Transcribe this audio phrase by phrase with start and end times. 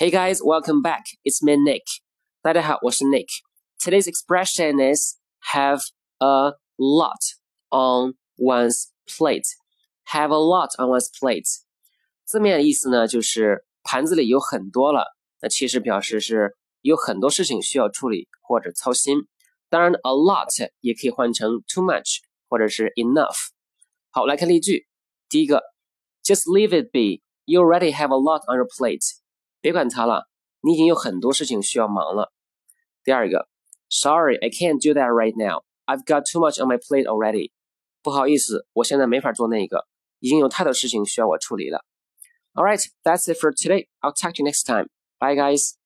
[0.00, 1.04] Hey guys, welcome back.
[1.24, 1.82] It's me Nick.
[2.42, 3.28] 大家好，我是 Nick.
[3.78, 5.16] Today's expression is
[5.54, 5.80] have
[6.18, 7.16] a lot
[7.70, 9.46] on one's plate.
[10.12, 11.46] Have a lot on one's plate.
[12.24, 15.16] 字面的意思呢，就是盘子里有很多了。
[15.40, 19.16] 那其实表示是有很多事情需要处理或者操心。
[19.70, 23.48] 当然，a lot 也可以换成 too much 或者是 enough。
[24.10, 24.86] 好，来看例句。
[25.28, 25.62] 第一个，
[26.22, 27.22] Just leave it be.
[27.44, 29.02] You already have a lot on your plate.
[29.61, 30.27] 别管他了，
[30.61, 32.33] 你已经有很多事情需要忙了。
[33.03, 33.47] 第二个
[33.89, 35.63] ，Sorry, I can't do that right now.
[35.85, 37.51] I've got too much on my plate already.
[38.01, 39.87] 不好意思，我现在没法做那个，
[40.19, 41.85] 已经有太多事情需要我处理了。
[42.53, 43.87] All right, that's it for today.
[44.01, 44.87] I'll talk to you next time.
[45.19, 45.80] Bye, guys.